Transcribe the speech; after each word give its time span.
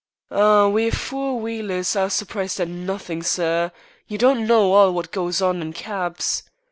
"We 0.31 0.89
four 0.89 1.39
wheelers 1.39 1.95
are 1.95 2.09
surprised 2.09 2.59
at 2.59 2.67
nothink, 2.67 3.23
sir. 3.23 3.71
You 4.07 4.17
don't 4.17 4.47
know 4.47 4.73
all 4.73 4.93
wot 4.93 5.11
goes 5.11 5.43
on 5.43 5.61
in 5.61 5.73
kebs. 5.73 6.41